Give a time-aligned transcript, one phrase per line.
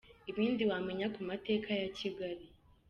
[0.31, 2.45] Ibindi wamenya ku mateka ya Kigali.